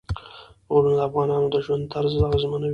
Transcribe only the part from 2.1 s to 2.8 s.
اغېزمنوي.